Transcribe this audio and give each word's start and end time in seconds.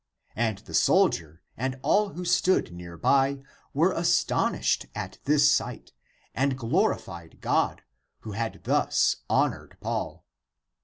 And 0.35 0.57
the 0.57 0.73
soldier, 0.73 1.43
and 1.55 1.77
all 1.83 2.09
who 2.13 2.25
stood 2.25 2.71
near 2.73 2.97
by, 2.97 3.43
were 3.71 3.91
astonished 3.93 4.87
at 4.95 5.19
this 5.25 5.51
sight 5.51 5.93
and 6.33 6.57
glorified 6.57 7.39
God, 7.39 7.83
who 8.21 8.31
had 8.31 8.61
thus 8.63 9.17
honored 9.29 9.77
Paul. 9.79 10.25